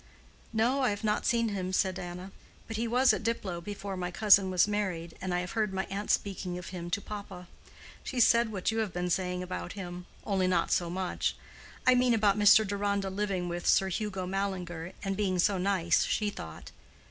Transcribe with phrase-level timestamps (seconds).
[0.51, 2.31] "No, I have not seen him," said Anna;
[2.67, 5.85] "but he was at Diplow before my cousin was married, and I have heard my
[5.91, 7.47] aunt speaking of him to papa.
[8.03, 11.37] She said what you have been saying about him—only not so much:
[11.85, 12.65] I mean, about Mr.
[12.65, 16.71] Deronda living with Sir Hugo Mallinger, and being so nice, she thought.